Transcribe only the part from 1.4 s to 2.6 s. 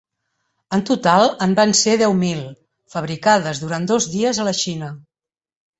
en van ser deu mil,